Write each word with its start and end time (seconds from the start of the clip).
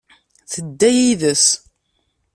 Tedda 0.51 0.89
yid-s. 0.97 1.45